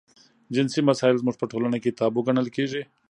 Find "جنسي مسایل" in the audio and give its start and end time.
0.55-1.15